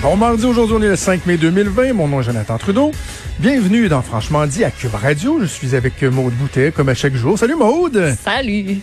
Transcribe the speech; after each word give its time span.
Bon 0.00 0.16
mardi, 0.16 0.44
aujourd'hui 0.46 0.76
on 0.78 0.82
est 0.82 0.88
le 0.88 0.96
5 0.96 1.26
mai 1.26 1.36
2020. 1.36 1.92
Mon 1.92 2.06
nom 2.06 2.20
est 2.20 2.24
Jonathan 2.24 2.56
Trudeau. 2.56 2.92
Bienvenue 3.40 3.88
dans 3.88 4.00
Franchement 4.00 4.46
dit 4.46 4.62
à 4.62 4.70
Cube 4.70 4.94
Radio. 4.94 5.38
Je 5.40 5.46
suis 5.46 5.74
avec 5.74 6.00
Maude 6.04 6.34
Boutet 6.34 6.70
comme 6.70 6.88
à 6.88 6.94
chaque 6.94 7.16
jour. 7.16 7.36
Salut 7.36 7.56
Maude! 7.56 8.14
Salut! 8.22 8.78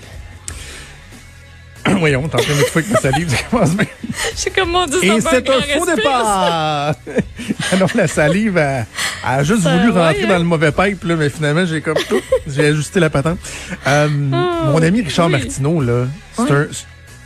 Voyons, 1.99 2.27
t'es 2.27 2.35
en 2.35 2.40
train 2.40 2.54
de 2.54 2.59
fois 2.63 2.81
que 2.81 2.91
ma 2.91 2.99
salive, 2.99 3.30
ça 3.30 3.38
commence 3.49 3.77
bien. 3.77 3.85
Je 4.34 4.41
suis 4.41 4.52
comme 4.52 4.71
mon 4.71 4.85
Dieu, 4.88 5.02
Et 5.05 5.21
ça 5.21 5.30
c'est 5.31 5.49
un 5.49 5.62
faux 5.62 5.85
départ! 5.95 6.95
Alors 7.71 7.90
la 7.95 8.07
salive 8.09 8.57
a, 8.57 8.85
a 9.23 9.41
juste 9.45 9.62
Ça 9.62 9.77
voulu 9.77 9.91
rentrer 9.91 10.23
hein? 10.23 10.27
dans 10.27 10.38
le 10.38 10.43
mauvais 10.43 10.73
pipe, 10.73 11.02
là, 11.05 11.16
mais 11.16 11.29
finalement 11.29 11.66
j'ai 11.66 11.79
comme 11.79 11.98
tout. 12.09 12.21
J'ai 12.45 12.68
ajusté 12.68 12.99
la 12.99 13.09
patente. 13.09 13.40
Euh, 13.88 14.09
mon 14.09 14.82
ami 14.82 15.02
Richard 15.02 15.27
oui. 15.27 15.34
Martineau, 15.34 15.79
là, 15.79 16.07
c'est 16.35 16.52
un. 16.52 16.68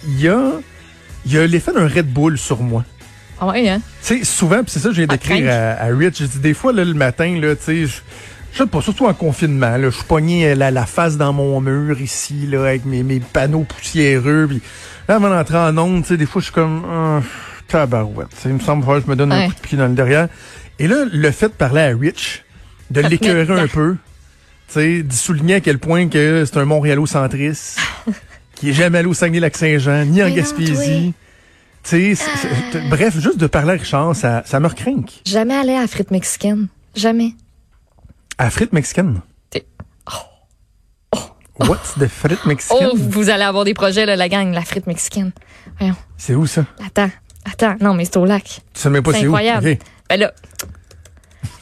Il 0.08 0.22
y 0.22 0.28
a. 0.28 0.52
Il 1.26 1.34
y 1.34 1.40
a 1.40 1.48
l'effet 1.48 1.73
d'un 1.73 1.88
Red 1.88 2.14
Bull 2.14 2.38
sur 2.38 2.62
moi. 2.62 2.86
Ah 3.42 3.54
hein? 3.56 3.80
Tu 4.04 4.20
sais, 4.20 4.24
souvent, 4.24 4.62
c'est 4.68 4.80
ça 4.80 4.90
que 4.90 4.96
j'ai 4.96 5.08
d'écrire 5.08 5.50
à, 5.52 5.84
à 5.84 5.86
Rich, 5.88 6.18
j'ai 6.20 6.28
dit 6.28 6.40
des 6.40 6.54
fois, 6.54 6.73
là, 6.73 6.84
le 6.84 6.94
matin, 6.94 7.40
là, 7.40 7.56
tu 7.56 7.64
sais, 7.64 7.86
je 8.52 8.58
sais 8.58 8.66
pas, 8.66 8.81
surtout 8.81 9.06
en 9.06 9.14
confinement, 9.14 9.78
là, 9.78 9.90
je 9.90 9.96
suis 9.96 10.04
pogné 10.04 10.56
la, 10.56 10.72
la 10.72 10.86
face 10.86 11.18
dans 11.18 11.31
mon 11.31 11.62
mur 11.62 12.02
ici, 12.02 12.48
là, 12.48 12.66
avec 12.66 12.86
mes, 12.86 13.04
mes 13.04 13.20
panneaux 13.20 13.64
poussiéreux, 13.64 14.48
puis 14.50 14.62
là, 15.08 15.16
avant 15.16 15.30
d'entrer 15.30 15.58
en 15.58 15.78
onde, 15.78 16.02
tu 16.04 16.09
sais, 16.09 16.18
des 16.18 16.26
fois, 16.26 16.42
je 16.42 16.46
suis 16.46 16.54
comme, 16.54 16.84
ah, 16.90 17.22
tabarouette, 17.68 18.28
il 18.46 18.54
me 18.54 18.59
semble 18.59 18.86
que 18.86 19.06
je 19.06 19.09
me 19.09 19.16
donne 19.16 19.31
un 19.31 19.48
coup 19.48 19.56
de 19.56 19.59
pied 19.59 19.78
dans 19.78 19.88
le 19.88 19.94
derrière. 19.94 20.28
Et 20.80 20.88
là, 20.88 21.06
le 21.12 21.31
fait 21.31 21.48
de 21.50 21.53
parler 21.53 21.81
à 21.81 21.96
Rich, 21.96 22.44
de 22.90 23.02
l'écœurer 23.02 23.59
un 23.59 23.68
peu, 23.68 23.96
tu 24.68 24.74
sais, 24.74 25.03
d'y 25.03 25.16
souligner 25.16 25.56
à 25.56 25.59
quel 25.62 25.78
point 25.78 26.08
que 26.09 26.44
c'est 26.46 26.58
un 26.58 26.66
Montréalocentriste, 26.66 27.80
qui 28.56 28.72
est 28.72 28.74
jamais 28.74 28.98
allé 28.98 29.08
au 29.08 29.14
Saguenay-Lac-Saint-Jean, 29.14 30.06
ni 30.06 30.22
en 30.24 30.30
Gaspésie. 30.30 31.14
Tu 31.90 32.16
sais, 32.16 32.16
c'est- 32.16 32.48
c'est- 32.72 32.90
bref, 32.90 33.18
juste 33.20 33.38
de 33.38 33.48
parler 33.48 33.72
à 33.72 33.73
Richard, 33.82 34.16
ça, 34.16 34.44
ça 34.45 34.59
me 34.59 34.68
recrinque. 34.68 35.22
Jamais 35.26 35.56
aller 35.56 35.73
à 35.73 35.82
la 35.82 35.88
frite 35.88 36.12
mexicaine. 36.12 36.68
Jamais. 36.96 37.31
À 38.38 38.50
frites 38.52 38.73
mexicaines. 38.73 39.22
T'es- 39.50 39.66
What's 41.59 41.96
the 42.00 42.08
frites 42.08 42.46
mexicaine? 42.46 42.90
Oh, 42.94 42.96
vous 42.96 43.30
allez 43.30 43.44
avoir 43.44 43.66
des 43.66 43.73
projets, 43.73 44.06
là, 44.06 44.16
la 44.16 44.30
gang, 44.30 44.54
la 44.54 44.62
frite 44.62 44.88
mexicaine. 44.88 45.31
Voyons. 45.78 45.96
C'est 46.18 46.34
où 46.36 46.46
ça? 46.48 46.64
Attends. 46.86 47.09
Attends. 47.46 47.76
Non, 47.81 47.94
mais 47.94 48.06
c'est 48.06 48.18
au 48.18 48.26
lac. 48.26 48.44
Tu 48.46 48.59
sais 48.81 48.90
même 48.90 49.03
pas 49.03 49.12
C'est 49.12 49.20
c'est 49.22 49.26
où? 49.28 49.30
incroyable. 49.36 49.68
Ok. 49.72 49.78
Ben 50.09 50.20
là. 50.22 50.31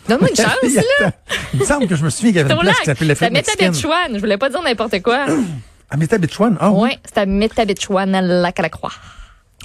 Donne-moi 0.07 0.29
une 0.29 0.35
chance, 0.35 0.75
là. 1.01 1.11
Il 1.53 1.59
me 1.61 1.65
semble 1.65 1.87
que 1.87 1.95
je 1.95 2.03
me 2.03 2.09
souviens 2.11 2.29
qu'il 2.31 2.37
y 2.37 2.39
avait 2.41 2.53
une 2.53 2.59
place 2.59 2.67
lac. 2.73 2.79
qui 2.79 2.85
s'appelait 2.85 3.07
la 3.07 3.15
C'est 3.15 3.25
à 3.25 3.27
frite 3.29 3.37
mexicaine. 3.37 3.71
Métabetchouane. 3.71 4.13
Je 4.15 4.19
voulais 4.19 4.37
pas 4.37 4.49
dire 4.49 4.61
n'importe 4.61 5.01
quoi. 5.01 5.25
À 5.89 5.95
Métabetchouane? 5.95 6.57
Ah 6.59 6.69
oui? 6.71 6.81
ouais, 6.89 6.99
c'est 7.05 7.17
à 7.21 7.25
Métabetchouane, 7.25 8.13
à 8.13 8.21
lac 8.21 8.59
à 8.59 8.61
la 8.61 8.69
croix. 8.69 8.91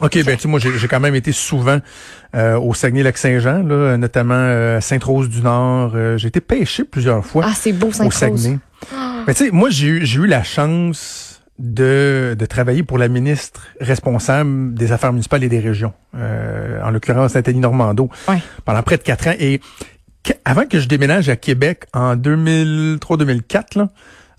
OK, 0.02 0.24
ben 0.24 0.36
tu 0.36 0.42
sais, 0.42 0.48
moi, 0.48 0.58
j'ai 0.60 0.88
quand 0.88 1.00
même 1.00 1.14
été 1.14 1.32
souvent 1.32 1.78
euh, 2.34 2.58
au 2.58 2.74
Saguenay-Lac-Saint-Jean, 2.74 3.62
là, 3.62 3.96
notamment 3.96 4.34
euh, 4.36 4.80
Sainte-Rose-du-Nord. 4.80 5.92
Euh, 5.94 6.18
j'ai 6.18 6.28
été 6.28 6.40
pêché 6.40 6.84
plusieurs 6.84 7.24
fois. 7.24 7.44
Ah, 7.46 7.52
c'est 7.54 7.72
beau, 7.72 7.88
au 7.88 7.92
Sainte-Rose. 7.92 8.18
Saguenay. 8.42 8.58
Mais 9.26 9.34
tu 9.34 9.44
sais, 9.46 9.50
moi, 9.52 9.70
j'ai 9.70 9.86
eu, 9.86 10.04
j'ai 10.06 10.20
eu 10.20 10.26
la 10.26 10.42
chance 10.42 11.40
de, 11.58 12.34
de 12.36 12.46
travailler 12.46 12.82
pour 12.82 12.98
la 12.98 13.06
ministre 13.08 13.62
responsable 13.80 14.74
des 14.74 14.90
Affaires 14.90 15.12
municipales 15.12 15.44
et 15.44 15.48
des 15.48 15.60
régions, 15.60 15.92
euh, 16.16 16.82
en 16.82 16.90
l'occurrence 16.90 17.34
Nathalie 17.36 17.60
Normando, 17.60 18.10
Ouais. 18.28 18.38
pendant 18.64 18.82
près 18.82 18.96
de 18.96 19.02
quatre 19.02 19.28
ans. 19.28 19.34
Et 19.38 19.60
avant 20.44 20.66
que 20.66 20.80
je 20.80 20.88
déménage 20.88 21.28
à 21.28 21.36
Québec 21.36 21.84
en 21.92 22.16
2003-2004, 22.16 23.78
là, 23.78 23.88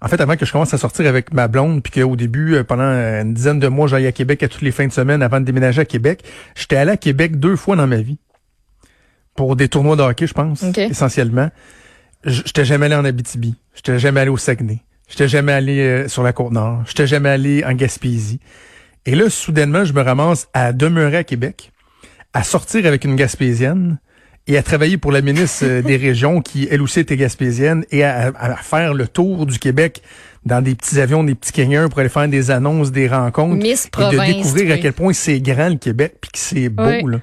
en 0.04 0.08
fait, 0.10 0.20
avant 0.20 0.36
que 0.36 0.46
je 0.46 0.52
commence 0.52 0.74
à 0.74 0.78
sortir 0.78 1.08
avec 1.08 1.34
ma 1.34 1.48
blonde, 1.48 1.82
puis 1.82 2.02
qu'au 2.02 2.16
début, 2.16 2.56
euh, 2.56 2.64
pendant 2.64 2.84
une 2.84 3.34
dizaine 3.34 3.60
de 3.60 3.68
mois, 3.70 3.88
j'allais 3.88 4.08
à 4.08 4.12
Québec 4.12 4.44
à 4.44 4.48
toutes 4.50 4.62
les 4.62 4.72
fins 4.72 4.86
de 4.88 4.92
semaine 4.92 5.22
avant 5.24 5.40
de 5.40 5.46
déménager 5.46 5.82
à 5.82 5.86
Québec, 5.86 6.24
j'étais 6.56 6.76
allé 6.76 6.92
à 6.92 6.98
Québec 6.98 7.40
deux 7.40 7.56
fois 7.56 7.76
dans 7.76 7.88
ma 7.88 8.02
vie. 8.02 8.20
Pour 9.36 9.56
des 9.56 9.68
tournois 9.70 9.96
de 9.96 10.02
hockey, 10.04 10.28
je 10.28 10.34
pense, 10.34 10.62
Ok. 10.64 10.78
essentiellement. 10.78 11.50
J'étais 12.26 12.66
jamais 12.66 12.86
allé 12.86 12.96
en 12.96 13.06
Abitibi. 13.06 13.56
J'étais 13.76 13.98
jamais 13.98 14.20
allé 14.22 14.30
au 14.30 14.38
Saguenay. 14.38 14.80
J'étais 15.10 15.28
jamais 15.28 15.52
allé 15.54 15.80
euh, 15.80 16.08
sur 16.08 16.22
la 16.24 16.34
Côte-Nord. 16.34 16.84
J'étais 16.88 17.08
jamais 17.08 17.30
allé 17.30 17.64
en 17.66 17.74
Gaspésie. 17.74 18.40
Et 19.06 19.16
là, 19.16 19.30
soudainement, 19.30 19.84
je 19.86 19.94
me 19.94 20.02
ramasse 20.02 20.48
à 20.54 20.72
demeurer 20.72 21.18
à 21.18 21.24
Québec, 21.24 21.72
à 22.34 22.44
sortir 22.44 22.86
avec 22.86 23.04
une 23.06 23.16
Gaspésienne 23.16 24.00
et 24.48 24.58
à 24.58 24.64
travailler 24.64 24.98
pour 24.98 25.12
la 25.12 25.22
ministre 25.22 25.64
euh, 25.66 25.82
des 25.82 25.96
Régions 25.98 26.42
qui, 26.42 26.68
elle 26.70 26.82
aussi, 26.82 27.00
était 27.00 27.16
gaspésienne 27.18 27.86
et 27.92 28.04
à, 28.04 28.28
à- 28.38 28.52
à 28.52 28.56
faire 28.58 28.94
le 28.94 29.08
tour 29.08 29.46
du 29.46 29.58
Québec 29.60 30.02
dans 30.46 30.62
des 30.62 30.76
petits 30.76 31.00
avions, 31.00 31.24
des 31.24 31.36
petits 31.36 31.54
canyons 31.54 31.88
pour 31.88 32.00
aller 32.00 32.10
faire 32.10 32.28
des 32.28 32.52
annonces, 32.52 32.92
des 32.92 33.08
rencontres 33.08 33.56
Miss 33.64 33.86
et 33.98 34.12
de 34.18 34.26
découvrir 34.34 34.74
à 34.74 34.78
quel 34.78 34.92
point 34.94 35.14
c'est 35.14 35.40
grand 35.40 35.70
le 35.70 35.78
Québec 35.78 36.16
puis 36.20 36.32
que 36.32 36.38
c'est 36.40 36.68
beau. 36.70 36.84
Oui. 36.84 37.12
Là. 37.14 37.20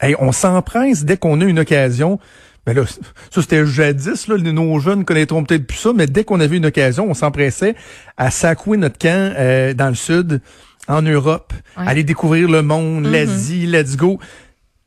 Hey, 0.00 0.14
on 0.18 0.32
s'empresse 0.32 1.04
dès 1.04 1.16
qu'on 1.18 1.40
a 1.40 1.44
une 1.44 1.58
occasion. 1.58 2.18
Ben 2.64 2.74
là, 2.76 2.82
ça 2.86 3.40
c'était 3.42 3.66
jadis, 3.66 4.28
là, 4.28 4.36
nos 4.38 4.78
jeunes 4.78 5.04
connaîtront 5.04 5.42
peut-être 5.44 5.66
plus 5.66 5.78
ça, 5.78 5.90
mais 5.94 6.06
dès 6.06 6.24
qu'on 6.24 6.38
avait 6.40 6.56
une 6.58 6.66
occasion, 6.66 7.06
on 7.10 7.14
s'empressait 7.14 7.74
à 8.16 8.30
sacouer 8.30 8.76
notre 8.76 8.98
camp 8.98 9.34
euh, 9.38 9.72
dans 9.74 9.88
le 9.88 9.94
sud, 9.94 10.40
en 10.86 11.02
Europe, 11.02 11.52
Ouais. 11.76 11.84
Mm-hmm. 11.84 11.88
aller 11.88 12.04
découvrir 12.04 12.48
le 12.48 12.62
monde, 12.62 13.06
l'Asie, 13.06 13.66
let's 13.66 13.96
go. 13.96 14.18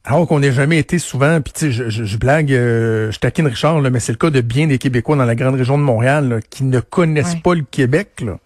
Alors 0.04 0.28
qu'on 0.28 0.40
n'ait 0.40 0.52
jamais 0.52 0.80
été 0.80 0.98
souvent, 0.98 1.40
puis 1.42 1.54
tu 1.54 1.60
sais, 1.68 1.72
je, 1.72 1.90
je, 1.90 2.04
je 2.06 2.18
blague, 2.18 2.52
euh, 2.52 3.12
je 3.12 3.20
taquine 3.20 3.46
Richard, 3.46 3.82
là, 3.82 3.90
mais 3.92 4.00
c'est 4.00 4.12
le 4.12 4.18
cas 4.18 4.32
de 4.32 4.42
bien 4.42 4.66
des 4.66 4.80
Québécois 4.80 5.16
dans 5.16 5.26
la 5.26 5.36
grande 5.36 5.56
région 5.56 5.78
de 5.78 5.84
Montréal 5.84 6.28
là, 6.30 6.40
qui 6.42 6.64
ne 6.64 6.80
connaissent 6.80 7.34
Ouais. 7.36 7.42
pas 7.44 7.54
le 7.54 7.62
Québec. 7.70 8.22
Là. 8.26 8.40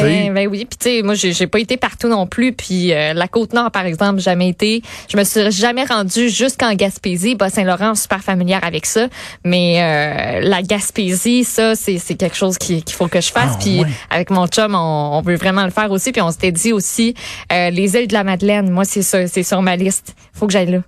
Ben, 0.00 0.34
ben 0.34 0.48
oui, 0.48 0.64
puis 0.64 0.78
tu 0.78 0.88
sais, 0.96 1.02
moi 1.02 1.14
j'ai 1.14 1.46
pas 1.46 1.58
été 1.58 1.76
partout 1.76 2.08
non 2.08 2.26
plus, 2.26 2.52
puis 2.52 2.92
euh, 2.92 3.12
la 3.14 3.28
côte 3.28 3.52
nord 3.52 3.70
par 3.70 3.84
exemple, 3.86 4.20
jamais 4.20 4.48
été. 4.48 4.82
Je 5.10 5.16
me 5.16 5.24
suis 5.24 5.50
jamais 5.50 5.84
rendue 5.84 6.28
jusqu'en 6.30 6.74
Gaspésie, 6.74 7.34
bas 7.34 7.50
Saint-Laurent, 7.50 7.94
super 7.94 8.22
familière 8.22 8.64
avec 8.64 8.86
ça, 8.86 9.08
mais 9.44 9.80
euh, 9.82 10.40
la 10.48 10.62
Gaspésie, 10.62 11.44
ça 11.44 11.74
c'est 11.74 11.98
quelque 12.16 12.36
chose 12.36 12.58
qui- 12.58 12.82
qu'il 12.82 12.96
faut 12.96 13.08
que 13.08 13.20
je 13.20 13.30
fasse. 13.30 13.52
Ah, 13.54 13.58
puis 13.60 13.80
avec 14.10 14.30
mon 14.30 14.46
chum, 14.46 14.74
on, 14.74 14.78
on 15.18 15.20
veut 15.22 15.36
vraiment 15.36 15.64
le 15.64 15.70
faire 15.70 15.90
aussi, 15.90 16.12
puis 16.12 16.22
on 16.22 16.30
s'était 16.30 16.52
dit 16.52 16.72
aussi 16.72 17.14
euh, 17.52 17.70
les 17.70 17.94
îles 17.96 18.06
de 18.08 18.12
la 18.14 18.24
Madeleine. 18.24 18.70
Moi 18.70 18.84
c'est 18.84 19.02
ça, 19.02 19.26
c'est 19.26 19.42
sur 19.42 19.62
ma 19.62 19.76
liste. 19.76 20.14
Faut 20.32 20.46
que 20.46 20.52
j'aille 20.52 20.70
là. 20.70 20.78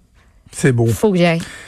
C'est 0.56 0.72
beau. 0.72 0.86
Faut 0.86 1.12
que. 1.12 1.18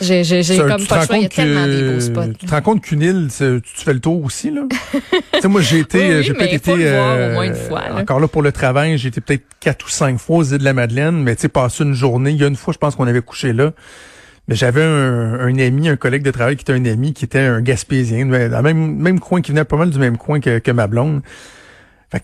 J'ai 0.00 0.24
j'ai 0.24 0.42
j'ai 0.42 0.58
comme 0.58 0.76
tu 0.78 0.84
te 0.84 0.88
pas 0.88 0.96
le 0.96 1.00
rends 1.00 1.06
choix. 1.06 1.16
Il 1.16 1.22
y 1.22 1.26
a 1.26 1.28
tellement 1.28 1.66
des 1.66 1.92
beaux 1.92 2.00
spots. 2.00 2.32
Tu 2.38 2.46
te 2.46 2.50
rends 2.50 2.62
compte 2.62 2.82
qu'une 2.82 3.02
île, 3.02 3.28
tu, 3.36 3.60
tu 3.62 3.84
fais 3.84 3.92
le 3.92 4.00
tour 4.00 4.24
aussi, 4.24 4.50
là? 4.50 4.62
tu 4.92 5.40
sais, 5.40 5.48
moi, 5.48 5.60
j'ai 5.60 5.80
été, 5.80 5.98
Oui, 5.98 6.14
oui, 6.16 6.22
j'ai 6.22 6.34
peut-être 6.34 6.54
été, 6.54 6.72
au 6.72 6.76
euh, 6.76 7.34
moins 7.34 7.44
une 7.44 7.54
fois, 7.54 7.88
là. 7.88 7.96
encore 7.96 8.20
là 8.20 8.28
pour 8.28 8.42
le 8.42 8.52
travail, 8.52 8.96
j'ai 8.98 9.08
été 9.08 9.20
peut-être 9.20 9.44
quatre 9.60 9.86
ou 9.86 9.88
cinq 9.88 10.18
fois 10.18 10.38
aux 10.38 10.44
îles 10.44 10.58
de 10.58 10.64
la 10.64 10.72
Madeleine, 10.72 11.22
mais 11.22 11.34
tu 11.34 11.42
sais, 11.42 11.48
passé 11.48 11.84
une 11.84 11.94
journée, 11.94 12.30
il 12.30 12.40
y 12.40 12.44
a 12.44 12.46
une 12.46 12.56
fois, 12.56 12.72
je 12.72 12.78
pense 12.78 12.94
qu'on 12.94 13.06
avait 13.06 13.22
couché 13.22 13.52
là. 13.52 13.72
Mais 14.48 14.54
j'avais 14.54 14.84
un, 14.84 15.40
un 15.40 15.58
ami, 15.58 15.88
un 15.88 15.96
collègue 15.96 16.22
de 16.22 16.30
travail 16.30 16.56
qui 16.56 16.62
était 16.62 16.72
un 16.72 16.84
ami, 16.84 17.12
qui 17.12 17.24
était 17.24 17.40
un 17.40 17.60
Gaspésien, 17.60 18.26
dans 18.26 18.56
le 18.56 18.62
même, 18.62 18.96
même 18.96 19.18
coin, 19.18 19.40
qui 19.40 19.50
venait 19.50 19.64
pas 19.64 19.76
mal 19.76 19.90
du 19.90 19.98
même 19.98 20.16
coin 20.16 20.38
que, 20.38 20.60
que 20.60 20.70
ma 20.70 20.86
blonde. 20.86 21.22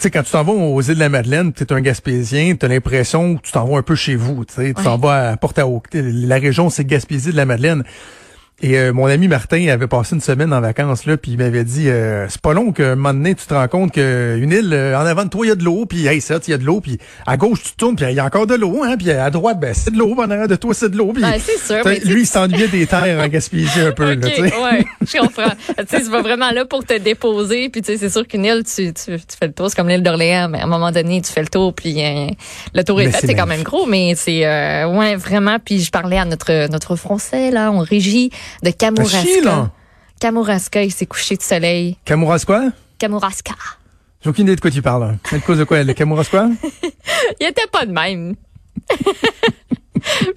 Fait 0.00 0.08
que 0.08 0.18
quand 0.18 0.22
tu 0.22 0.32
t'en 0.32 0.42
vas 0.42 0.52
aux 0.52 0.80
îles 0.80 0.94
de 0.94 1.00
la 1.00 1.10
Madeleine, 1.10 1.52
tu 1.52 1.64
es 1.64 1.72
un 1.72 1.80
Gaspésien, 1.80 2.56
tu 2.56 2.64
as 2.64 2.68
l'impression 2.68 3.36
que 3.36 3.42
tu 3.42 3.52
t'en 3.52 3.66
vas 3.66 3.78
un 3.78 3.82
peu 3.82 3.94
chez 3.94 4.14
vous. 4.14 4.44
Tu 4.44 4.72
t'en 4.74 4.96
vas 4.96 5.30
à 5.30 5.36
Porte 5.36 5.58
à 5.58 5.66
La 5.92 6.38
région, 6.38 6.70
c'est 6.70 6.84
Gaspésie 6.84 7.32
de 7.32 7.36
la 7.36 7.44
Madeleine. 7.44 7.84
Et 8.64 8.78
euh, 8.78 8.92
mon 8.92 9.06
ami 9.06 9.26
Martin 9.26 9.66
avait 9.68 9.88
passé 9.88 10.14
une 10.14 10.20
semaine 10.20 10.52
en 10.52 10.60
vacances 10.60 11.04
là, 11.04 11.16
puis 11.16 11.32
il 11.32 11.38
m'avait 11.38 11.64
dit 11.64 11.88
euh, 11.88 12.28
c'est 12.28 12.40
pas 12.40 12.52
long 12.52 12.70
que 12.70 12.92
un 12.92 12.94
moment 12.94 13.12
donné 13.12 13.34
tu 13.34 13.44
te 13.44 13.54
rends 13.54 13.66
compte 13.66 13.90
qu'une 13.90 14.52
île 14.52 14.70
euh, 14.72 14.96
en 14.96 15.04
avant 15.04 15.24
de 15.24 15.30
toi 15.30 15.44
il 15.44 15.48
y 15.48 15.52
a 15.52 15.56
de 15.56 15.64
l'eau, 15.64 15.84
puis 15.84 16.06
hey 16.06 16.20
ça 16.20 16.38
il 16.46 16.50
y 16.52 16.54
a 16.54 16.58
de 16.58 16.64
l'eau, 16.64 16.80
puis 16.80 16.96
à 17.26 17.36
gauche 17.36 17.64
tu 17.64 17.72
tournes 17.72 17.96
puis 17.96 18.06
il 18.08 18.14
y 18.14 18.20
a 18.20 18.24
encore 18.24 18.46
de 18.46 18.54
l'eau, 18.54 18.84
hein, 18.84 18.94
puis 18.96 19.10
à 19.10 19.30
droite 19.30 19.58
ben 19.58 19.74
c'est 19.74 19.92
de 19.92 19.98
l'eau, 19.98 20.14
en 20.16 20.30
arrière 20.30 20.46
de 20.46 20.54
toi 20.54 20.74
c'est 20.74 20.90
de 20.90 20.96
l'eau, 20.96 21.12
puis 21.12 21.22
Ben, 21.22 21.34
c'est 21.40 21.58
sûr, 21.58 21.82
mais 21.84 21.98
lui 22.04 22.20
il 22.20 22.26
s'ennuyait 22.26 22.68
des 22.68 22.86
terres 22.86 23.20
en 23.20 23.26
Gaspésie 23.26 23.80
un 23.80 23.90
peu 23.90 24.12
OK, 24.12 24.22
là, 24.22 24.30
tu 24.30 24.36
sais. 24.36 24.42
ouais, 24.42 24.84
je 25.12 25.18
comprends. 25.18 25.56
tu 25.78 25.84
sais, 25.88 26.08
vas 26.08 26.22
vraiment 26.22 26.52
là 26.52 26.64
pour 26.64 26.84
te 26.84 26.96
déposer, 26.96 27.68
puis 27.68 27.82
tu 27.82 27.90
sais, 27.90 27.98
c'est 27.98 28.10
sûr 28.10 28.28
qu'une 28.28 28.44
île, 28.44 28.62
tu, 28.62 28.94
tu, 28.94 29.16
tu 29.16 29.36
fais 29.40 29.48
le 29.48 29.54
tour, 29.54 29.70
c'est 29.70 29.76
comme 29.76 29.88
l'île 29.88 30.04
d'Orléans, 30.04 30.48
mais 30.48 30.60
à 30.60 30.64
un 30.64 30.68
moment 30.68 30.92
donné, 30.92 31.20
tu 31.20 31.32
fais 31.32 31.42
le 31.42 31.48
tour, 31.48 31.74
puis 31.74 32.00
euh, 32.00 32.28
le 32.74 32.84
tour 32.84 33.00
est 33.00 33.06
Mais 33.06 33.10
fait, 33.10 33.26
c'est 33.26 33.34
quand 33.34 33.46
même 33.46 33.64
gros, 33.64 33.86
mais 33.86 34.14
c'est, 34.14 34.46
euh, 34.46 34.86
ouais, 34.86 35.16
vraiment, 35.16 35.58
puis 35.58 35.80
je 35.80 35.90
parlais 35.90 36.18
à 36.18 36.24
notre 36.24 36.70
notre 36.70 36.94
français, 36.94 37.50
là, 37.50 37.72
en 37.72 37.80
régie, 37.80 38.30
de 38.62 38.70
Kamouraska. 38.70 39.70
Kamouraska, 40.20 40.82
il 40.82 40.92
s'est 40.92 41.06
couché 41.06 41.36
de 41.36 41.42
soleil. 41.42 41.96
Kamouraska? 42.04 42.72
Kamouraska. 42.98 43.54
J'ai 44.22 44.30
aucune 44.30 44.44
idée 44.44 44.56
de 44.56 44.60
quoi 44.60 44.70
tu 44.70 44.82
parles. 44.82 45.18
De 45.32 45.38
cause 45.38 45.58
de 45.58 45.64
quoi? 45.64 45.82
Le 45.82 45.94
Kamouraska? 45.94 46.48
Il 47.40 47.46
était 47.46 47.66
pas 47.70 47.86
de 47.86 47.92
même. 47.92 48.36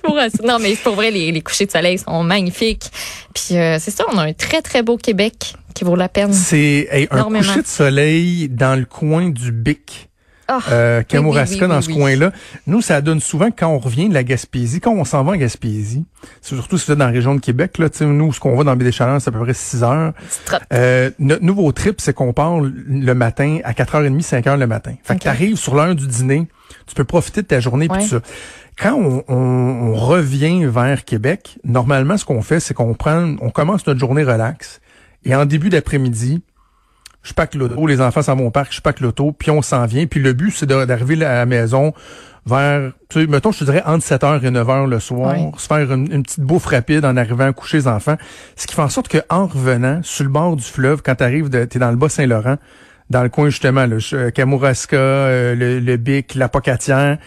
Pour. 0.03 0.19
Non, 0.43 0.59
mais 0.59 0.75
pour 0.75 0.95
vrai, 0.95 1.11
les, 1.11 1.31
les 1.31 1.41
couchers 1.41 1.65
de 1.65 1.71
soleil 1.71 1.97
sont 1.97 2.23
magnifiques. 2.23 2.91
Puis 3.33 3.57
euh, 3.57 3.77
c'est 3.79 3.91
ça, 3.91 4.05
on 4.11 4.17
a 4.17 4.23
un 4.23 4.33
très, 4.33 4.61
très 4.61 4.83
beau 4.83 4.97
Québec 4.97 5.55
qui 5.73 5.83
vaut 5.83 5.95
la 5.95 6.09
peine. 6.09 6.33
C'est 6.33 6.87
hey, 6.91 7.07
un 7.11 7.23
coucher 7.23 7.61
de 7.61 7.67
soleil 7.67 8.49
dans 8.49 8.79
le 8.79 8.85
coin 8.85 9.29
du 9.29 9.51
Bic. 9.51 10.09
Ah, 10.47 10.59
euh, 10.71 11.01
Kamouraska 11.03 11.55
oui, 11.55 11.61
oui, 11.61 11.67
oui, 11.67 11.75
dans 11.75 11.81
ce 11.81 11.89
coin-là. 11.89 12.31
Nous, 12.67 12.81
ça 12.81 13.01
donne 13.01 13.19
souvent 13.19 13.49
quand 13.49 13.67
on 13.67 13.79
revient 13.79 14.09
de 14.09 14.13
la 14.13 14.23
Gaspésie, 14.23 14.79
quand 14.79 14.91
on 14.93 15.03
s'en 15.03 15.23
va 15.23 15.31
en 15.33 15.35
Gaspésie, 15.35 16.05
c'est 16.41 16.55
surtout 16.55 16.77
si 16.77 16.85
vous 16.85 16.91
êtes 16.93 16.99
dans 16.99 17.05
la 17.07 17.11
région 17.11 17.33
de 17.33 17.39
Québec, 17.39 17.77
là, 17.79 17.87
nous, 18.01 18.31
ce 18.31 18.39
qu'on 18.39 18.55
va 18.55 18.63
dans 18.63 18.75
des 18.75 18.91
Chaleurs, 18.91 19.19
c'est 19.21 19.29
à 19.29 19.31
peu 19.31 19.39
près 19.39 19.53
6 19.55 19.83
heures. 19.83 20.13
Euh, 20.71 21.09
notre 21.19 21.43
nouveau 21.43 21.71
trip, 21.71 21.99
c'est 21.99 22.13
qu'on 22.13 22.31
part 22.33 22.59
le 22.61 23.13
matin 23.13 23.59
à 23.63 23.73
4h30, 23.73 24.21
5h 24.21 24.57
le 24.59 24.67
matin. 24.67 24.93
Fait 25.03 25.13
Ok. 25.13 25.19
que 25.19 25.23
t'arrives 25.23 25.55
sur 25.55 25.73
l'heure 25.75 25.95
du 25.95 26.05
dîner, 26.07 26.47
tu 26.85 26.93
peux 26.95 27.03
profiter 27.05 27.41
de 27.41 27.47
ta 27.47 27.59
journée 27.59 27.87
puis 27.87 28.03
ça. 28.05 28.19
Quand 28.77 28.93
on, 28.93 29.23
on- 29.27 29.35
on 29.35 29.93
revient 29.95 30.65
vers 30.65 31.05
Québec, 31.05 31.57
normalement, 31.63 32.17
ce 32.17 32.25
qu'on 32.25 32.41
fait, 32.41 32.59
c'est 32.59 32.73
qu'on 32.73 32.93
prend, 32.93 33.35
on 33.41 33.49
commence 33.49 33.87
notre 33.87 33.99
journée 33.99 34.23
relax 34.23 34.81
et 35.23 35.33
en 35.33 35.45
début 35.45 35.69
d'après-midi, 35.69 36.41
je 37.25 37.33
pack 37.33 37.55
l'auto, 37.55 37.87
les 37.87 37.99
enfants 38.01 38.21
s'en 38.21 38.35
vont 38.35 38.47
au 38.47 38.51
parc, 38.51 38.71
je 38.73 38.79
pack 38.81 38.99
l'auto, 39.01 39.31
puis 39.37 39.49
on 39.51 39.61
s'en 39.61 39.85
vient. 39.85 40.05
Puis 40.05 40.21
le 40.21 40.31
but, 40.33 40.51
c'est 40.51 40.65
d'arriver 40.67 41.25
à 41.25 41.33
la 41.33 41.45
maison 41.45 41.91
vers, 42.45 42.91
tu 43.09 43.21
sais, 43.21 43.27
mettons, 43.27 43.51
je 43.51 43.59
te 43.59 43.63
dirais 43.63 43.81
entre 43.85 44.05
7h 44.05 44.43
et 44.45 44.51
9h 44.51 44.87
le 44.87 44.99
soir, 44.99 45.33
se 45.57 45.65
faire 45.67 45.91
une, 45.91 46.11
une 46.13 46.21
petite 46.23 46.41
bouffe 46.41 46.67
rapide 46.67 47.03
en 47.03 47.17
arrivant 47.17 47.45
à 47.47 47.53
coucher 47.53 47.77
les 47.77 47.87
enfants. 47.87 48.17
Ce 48.55 48.67
qui 48.67 48.75
fait 48.75 48.81
en 48.83 48.89
sorte 48.89 49.07
que 49.07 49.17
en 49.29 49.47
revenant, 49.47 50.01
sur 50.03 50.23
le 50.23 50.29
bord 50.29 50.55
du 50.55 50.63
fleuve, 50.63 51.01
quand 51.03 51.15
t'arrives, 51.15 51.49
de- 51.49 51.65
t'es 51.65 51.79
dans 51.79 51.89
le 51.89 51.97
Bas-Saint-Laurent, 51.97 52.57
dans 53.09 53.23
le 53.23 53.29
coin 53.29 53.49
justement, 53.49 53.85
là, 53.87 53.97
je- 53.97 54.29
Kamouraska, 54.29 54.95
euh, 54.95 55.55
le, 55.55 55.79
le 55.79 55.97
Bic, 55.97 56.35
la 56.35 56.47
Pocatière, 56.47 57.17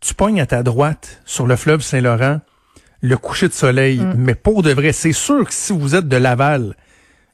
tu 0.00 0.14
pognes 0.14 0.40
à 0.40 0.46
ta 0.46 0.64
droite 0.64 1.20
sur 1.24 1.46
le 1.46 1.54
fleuve 1.54 1.80
Saint-Laurent, 1.82 2.40
le 3.00 3.16
coucher 3.16 3.46
de 3.46 3.52
soleil. 3.52 4.00
Mm. 4.00 4.14
Mais 4.16 4.34
pour 4.34 4.62
de 4.64 4.72
vrai, 4.72 4.90
c'est 4.90 5.12
sûr 5.12 5.44
que 5.46 5.52
si 5.54 5.72
vous 5.72 5.94
êtes 5.94 6.08
de 6.08 6.16
Laval, 6.16 6.74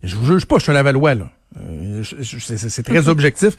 je 0.02 0.14
vous 0.16 0.26
juge 0.34 0.44
pas, 0.44 0.56
je 0.58 0.64
suis 0.64 0.70
un 0.72 0.74
Lavallois, 0.74 1.14
là. 1.14 1.24
Euh, 1.58 2.02
c'est- 2.04 2.82
très 2.84 3.08
objectif. 3.08 3.56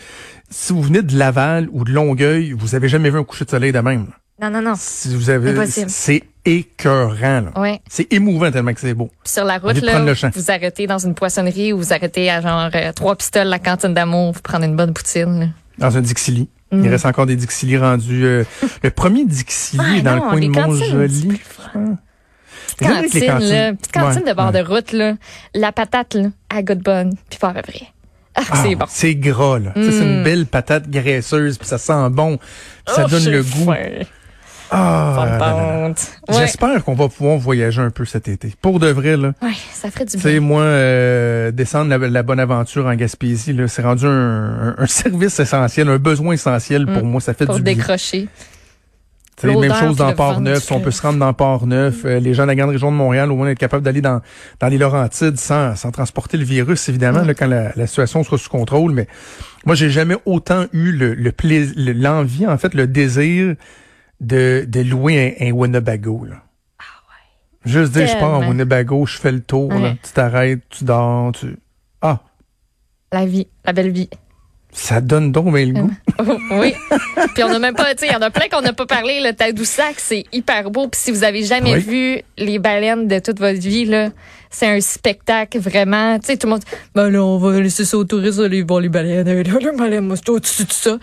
Si 0.50 0.72
vous 0.74 0.82
venez 0.82 1.02
de 1.02 1.18
Laval 1.18 1.68
ou 1.72 1.84
de 1.84 1.92
Longueuil, 1.92 2.54
vous 2.54 2.76
avez 2.76 2.88
jamais 2.88 3.10
vu 3.10 3.20
un 3.20 3.24
coucher 3.24 3.46
de 3.46 3.50
soleil 3.50 3.72
de 3.72 3.80
même. 3.80 4.08
là. 4.40 4.50
Non, 4.50 4.60
non, 4.62 4.70
non. 4.70 4.76
Si 4.78 5.14
vous 5.16 5.30
avez, 5.30 5.54
c'est 5.68 6.24
écœurant, 6.46 7.42
là. 7.42 7.52
Ouais. 7.62 7.80
C'est 7.88 8.12
émouvant 8.12 8.50
tellement 8.52 8.74
que 8.74 8.80
c'est 8.80 8.94
beau. 8.96 9.10
Puis 9.24 9.34
sur 9.34 9.44
la 9.46 9.60
route, 9.60 9.80
là, 9.82 10.00
le 10.04 10.14
champ. 10.16 10.32
vous 10.34 10.50
arrêtez 10.50 10.88
dans 10.88 10.98
une 10.98 11.14
poissonnerie 11.14 11.74
ou 11.74 11.78
vous 11.78 11.94
arrêtez 11.94 12.30
à 12.32 12.42
genre 12.42 12.70
euh, 12.74 12.92
trois 12.94 13.16
pistoles, 13.16 13.48
la 13.48 13.60
cantine 13.60 13.94
d'amour, 13.94 14.32
vous 14.34 14.42
prenez 14.42 14.66
une 14.66 14.76
bonne 14.76 14.94
poutine. 14.94 15.40
là. 15.42 15.46
Dans 15.78 15.96
un 15.98 16.02
Dixili. 16.02 16.50
Mm. 16.72 16.84
Il 16.86 16.90
reste 16.90 17.06
encore 17.06 17.26
des 17.28 17.36
Dixili 17.36 17.78
rendus. 17.78 18.24
euh, 18.26 18.44
le 18.84 18.90
premier 18.90 19.26
Dixili 19.26 19.84
Ah, 20.00 20.02
dans 20.02 20.16
non, 20.16 20.24
le 20.24 20.30
coin 20.30 20.40
de 20.40 20.78
cantines, 20.80 21.38
j'aime 22.82 23.04
Cantine, 23.04 23.28
là, 23.50 23.74
petite 23.74 23.92
cantine 23.92 24.24
Ouais, 24.24 24.30
de 24.32 24.36
bord 24.36 24.52
ouais. 24.54 24.62
de 24.64 24.68
route, 24.68 24.92
là. 24.94 25.14
La 25.54 25.72
patate, 25.72 26.14
là, 26.16 26.30
à 26.50 26.62
goût 26.64 26.76
de 26.76 26.82
bonne, 26.84 27.14
puis 27.30 27.40
peu 27.40 27.62
près. 27.62 27.88
Ah, 28.36 28.42
Ah, 28.50 28.64
c'est 28.64 28.76
bon. 28.76 28.86
C'est 28.88 29.16
gras, 29.16 29.60
là. 29.60 29.72
C'est 29.76 29.82
une 30.00 30.22
Mm. 30.22 30.24
belle 30.24 30.46
patate 30.46 30.90
graisseuse, 30.90 31.58
puis 31.58 31.68
ça 31.68 31.78
sent 31.78 32.10
bon. 32.12 32.38
puis 32.38 32.96
ça 32.96 33.04
Oh, 33.06 33.10
donne 33.10 33.26
le 33.26 33.44
goût. 33.44 33.66
faim. 33.66 34.06
Ah. 34.74 35.88
Ouais. 35.90 35.94
J'espère 36.40 36.84
qu'on 36.86 36.94
va 36.94 37.10
pouvoir 37.10 37.38
voyager 37.38 37.82
un 37.82 37.90
peu 37.90 38.06
cet 38.06 38.30
été. 38.30 38.54
Pour 38.62 38.80
de 38.80 38.88
vrai, 38.88 39.18
là. 39.18 39.34
Ouais, 39.42 39.52
ça 39.74 39.92
ferait 39.92 40.06
du 40.06 40.14
Tu 40.14 40.20
sais, 40.22 40.32
bien. 40.32 40.40
moi, 40.40 40.62
euh, 40.62 41.52
descendre 41.52 41.90
la, 41.90 41.98
la 41.98 42.24
bonne 42.24 42.40
aventure 42.40 42.86
en 42.86 42.96
Gaspésie, 42.96 43.52
là, 43.52 43.68
c'est 43.68 43.82
rendu 43.82 44.06
un, 44.06 44.10
un- 44.10 44.76
un 44.78 44.86
service 44.88 45.40
essentiel, 45.42 45.90
un 45.90 45.98
besoin 45.98 46.34
essentiel 46.36 46.86
pour 46.86 47.04
Mm. 47.04 47.08
moi. 47.10 47.20
Ça 47.22 47.34
fait 47.34 47.46
Pour 47.46 47.56
du 47.58 47.64
bien. 47.64 47.76
décrocher. 47.76 48.30
Sais, 49.42 49.56
Même 49.56 49.74
chose 49.74 49.98
dans 49.98 50.14
Port-Neuf. 50.14 50.64
Si 50.64 50.72
on 50.74 50.80
peut 50.80 50.92
se 50.92 51.02
rendre 51.02 51.20
dans 51.20 51.34
Port-Neuf, 51.34 52.06
euh, 52.06 52.20
les 52.20 52.34
gens 52.34 52.44
de 52.44 52.48
la 52.48 52.56
grande 52.56 52.70
région 52.70 52.92
de 52.92 52.96
Montréal, 52.98 53.32
au 53.32 53.36
moins 53.36 53.48
être 53.50 53.58
capable 53.58 53.84
d'aller 53.84 54.02
dans, 54.02 54.22
dans 54.60 54.68
les 54.68 54.78
Laurentides 54.78 55.38
sans, 55.40 55.76
sans 55.76 55.92
transporter 55.92 56.38
le 56.38 56.44
virus, 56.44 56.88
évidemment, 56.90 57.24
Mm. 57.24 57.28
là, 57.28 57.34
quand 57.34 57.48
la, 57.48 57.72
la 57.76 57.88
situation 57.88 58.24
sera 58.24 58.38
sous 58.38 58.50
contrôle. 58.50 58.92
Mais 58.94 59.08
moi, 59.66 59.76
j'ai 59.76 59.90
jamais 59.90 60.16
autant 60.26 60.66
eu 60.74 60.92
le, 60.92 61.14
le 61.14 61.32
plais- 61.32 61.72
le- 61.76 61.94
l'envie, 61.94 62.46
en 62.48 62.58
fait, 62.58 62.74
le 62.74 62.88
désir 62.88 63.56
de, 64.20 64.66
de 64.68 64.82
louer 64.82 65.36
un, 65.42 65.48
un 65.48 65.52
Winnebago. 65.52 66.26
Là. 66.26 66.36
Juste 67.64 67.94
dire, 67.94 68.08
je 68.08 68.14
pars 68.18 68.40
en. 68.40 68.48
Winnebago, 68.50 69.06
je 69.06 69.18
fais 69.20 69.32
le 69.32 69.42
tour, 69.42 69.70
là, 69.72 69.78
Ouais. 69.80 69.98
tu 70.04 70.12
t'arrêtes, 70.14 70.62
tu 70.70 70.84
dors, 70.84 71.32
tu... 71.32 71.58
Ah, 72.02 72.20
La 73.12 73.26
vie, 73.26 73.48
la 73.66 73.74
belle 73.74 73.92
vie. 73.92 74.10
Ça 74.74 75.02
donne 75.02 75.32
donc 75.32 75.54
bien 75.54 75.66
le 75.66 75.74
goût. 75.74 75.92
Oui. 76.52 76.74
Puis 77.34 77.44
on 77.44 77.50
n'a 77.50 77.60
même 77.60 77.74
pas, 77.76 77.94
tu 77.96 78.02
sais, 78.02 78.08
il 78.08 78.14
y 78.14 78.16
en 78.16 78.22
a 78.22 78.30
plein 78.30 78.48
qu'on 78.48 78.62
n'a 78.62 78.74
pas 78.74 78.86
parlé. 78.86 79.20
Le 79.24 79.34
Tadoussac, 79.34 79.96
c'est 79.98 80.24
hyper 80.32 80.70
beau. 80.70 80.88
Puis 80.88 81.02
si 81.04 81.12
vous 81.12 81.24
avez 81.24 81.44
jamais 81.44 81.74
Oui. 81.74 81.80
vu 81.80 82.22
les 82.38 82.60
baleines 82.60 83.08
de 83.08 83.20
toute 83.20 83.40
votre 83.40 83.60
vie, 83.60 83.86
là, 83.86 84.10
c'est 84.50 84.68
un 84.68 84.80
spectacle 84.82 85.58
vraiment. 85.60 86.20
Tu 86.20 86.28
sais, 86.28 86.38
tout 86.38 86.48
le 86.48 86.52
monde, 86.52 86.60
dit, 86.62 86.68
ben 86.94 87.10
là, 87.10 87.24
on 87.24 87.38
va 87.38 87.60
laisser 87.60 87.86
ça 87.86 87.98
aux 87.98 88.04
touristes, 88.04 88.40
aller 88.40 88.62
voir 88.64 88.82
les 88.82 88.90
baleines. 88.90 89.26
Là, 89.28 89.60
Les 89.60 89.78
baleines, 89.78 90.06
moi, 90.06 90.16
c'est 90.18 90.30
au-dessus 90.30 90.66
de 90.66 90.72
ça. 90.74 90.98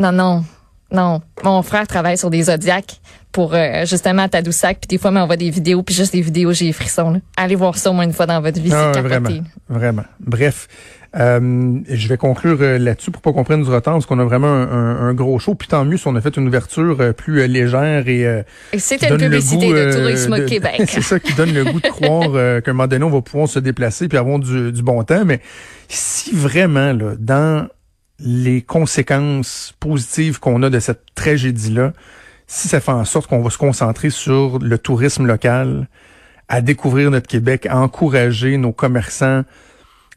Non, 0.00 0.12
non. 0.12 0.44
Non, 0.90 1.20
mon 1.44 1.60
frère 1.62 1.86
travaille 1.86 2.16
sur 2.16 2.30
des 2.30 2.44
zodiacs 2.44 2.98
pour 3.30 3.54
euh, 3.54 3.84
justement 3.84 4.22
à 4.22 4.28
Tadoussac, 4.30 4.78
puis 4.80 4.88
des 4.88 4.96
fois, 4.98 5.10
il 5.10 5.14
m'envoie 5.14 5.36
des 5.36 5.50
vidéos, 5.50 5.82
puis 5.82 5.94
juste 5.94 6.14
des 6.14 6.22
vidéos, 6.22 6.52
j'ai 6.54 6.64
les 6.64 6.72
frissons. 6.72 7.10
Là. 7.10 7.18
Allez 7.36 7.56
voir 7.56 7.76
ça 7.76 7.90
au 7.90 7.92
moins 7.92 8.04
une 8.04 8.14
fois 8.14 8.24
dans 8.24 8.40
votre 8.40 8.58
vie, 8.58 8.70
Ah, 8.72 8.92
c'est 8.94 9.02
capoté. 9.02 9.18
vraiment, 9.18 9.42
vraiment. 9.68 10.04
Bref, 10.20 10.66
euh, 11.16 11.78
je 11.88 12.08
vais 12.08 12.16
conclure 12.18 12.58
euh, 12.60 12.78
là-dessus 12.78 13.10
pour 13.10 13.22
pas 13.22 13.32
qu'on 13.32 13.44
prenne 13.44 13.62
du 13.62 13.70
retard, 13.70 13.94
parce 13.94 14.06
qu'on 14.06 14.18
a 14.18 14.24
vraiment 14.24 14.48
un, 14.52 14.68
un- 14.70 15.08
un 15.08 15.14
gros 15.14 15.38
show. 15.38 15.54
Puis 15.54 15.68
tant 15.68 15.84
mieux 15.84 15.96
si 15.96 16.06
on 16.06 16.14
a 16.16 16.20
fait 16.20 16.36
une 16.36 16.46
ouverture 16.48 16.96
euh, 17.00 17.12
plus 17.12 17.46
légère 17.48 18.06
et 18.08 18.44
Et 18.72 18.78
c'est 18.78 18.98
qui 18.98 19.06
une 19.06 19.16
publicité 19.16 19.66
goût, 19.68 19.72
de 19.74 19.92
Tourisme 19.92 20.38
de- 20.38 20.44
Québec. 20.44 20.82
c'est 20.88 21.00
ça 21.02 21.18
qui 21.18 21.32
donne 21.34 21.54
le 21.54 21.64
goût 21.64 21.80
de 21.80 21.88
croire 21.88 22.30
euh, 22.34 22.60
qu'à 22.60 22.70
un 22.70 22.74
moment 22.74 22.86
donné, 22.88 23.04
on 23.04 23.10
va 23.10 23.22
pouvoir 23.22 23.48
se 23.48 23.58
déplacer 23.58 24.08
puis 24.08 24.18
avoir 24.18 24.38
du, 24.38 24.70
du 24.72 24.82
bon 24.82 25.02
temps. 25.04 25.24
Mais 25.24 25.40
si 25.88 26.34
vraiment, 26.34 26.92
là, 26.92 27.14
dans 27.18 27.66
les 28.20 28.62
conséquences 28.62 29.74
positives 29.80 30.40
qu'on 30.40 30.62
a 30.62 30.70
de 30.70 30.80
cette 30.80 31.02
tragédie-là, 31.14 31.92
si 32.46 32.66
ça 32.68 32.80
fait 32.80 32.90
en 32.92 33.04
sorte 33.04 33.28
qu'on 33.28 33.42
va 33.42 33.50
se 33.50 33.58
concentrer 33.58 34.10
sur 34.10 34.58
le 34.58 34.76
tourisme 34.78 35.26
local, 35.26 35.88
à 36.48 36.60
découvrir 36.62 37.10
notre 37.10 37.26
Québec, 37.28 37.66
à 37.66 37.78
encourager 37.78 38.56
nos 38.56 38.72
commerçants, 38.72 39.42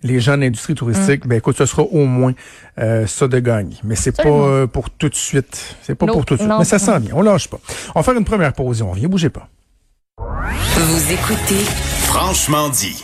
les 0.03 0.19
gens 0.19 0.35
de 0.37 0.41
l'industrie 0.41 0.73
Mm. 0.73 0.77
touristique, 0.77 1.27
ben 1.27 1.37
écoute, 1.37 1.57
ce 1.57 1.65
sera 1.65 1.83
au 1.83 2.05
moins 2.05 2.33
euh, 2.79 3.05
ça 3.07 3.27
de 3.27 3.39
gagne. 3.39 3.75
Mais 3.83 3.95
c'est 3.95 4.11
pas 4.15 4.27
euh, 4.29 4.67
pour 4.67 4.89
tout 4.89 5.09
de 5.09 5.15
suite. 5.15 5.75
C'est 5.83 5.95
pas 5.95 6.05
Non, 6.05 6.13
pour 6.13 6.25
tout 6.25 6.35
de 6.35 6.39
suite. 6.39 6.49
non. 6.49 6.59
Mais 6.59 6.65
ça 6.65 6.79
sent 6.79 6.99
bien. 6.99 7.11
On 7.15 7.21
lâche 7.21 7.47
pas. 7.47 7.59
On 7.95 7.99
va 7.99 8.03
faire 8.03 8.15
une 8.17 8.25
première 8.25 8.53
pause 8.53 8.79
et 8.81 8.83
on 8.83 8.93
vient. 8.93 9.07
Bougez 9.09 9.29
pas. 9.29 9.47
Vous 10.17 11.11
écoutez 11.11 11.63
Franchement 12.05 12.69
dit. 12.69 12.95